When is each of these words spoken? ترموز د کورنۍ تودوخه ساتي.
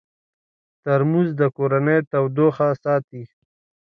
ترموز 0.83 1.29
د 1.39 1.41
کورنۍ 1.57 1.99
تودوخه 2.11 2.67
ساتي. 2.83 3.23